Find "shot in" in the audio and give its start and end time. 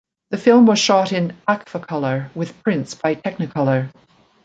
0.79-1.37